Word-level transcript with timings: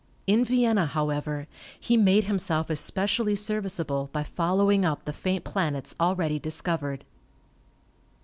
In 0.25 0.43
Vienna, 0.43 0.87
however, 0.87 1.45
he 1.79 1.95
made 1.95 2.23
himself 2.23 2.71
especially 2.71 3.35
serviceable 3.35 4.09
by 4.11 4.23
following 4.23 4.83
up 4.83 5.05
the 5.05 5.13
faint 5.13 5.43
planets 5.43 5.93
already 5.99 6.39
discovered. 6.39 7.05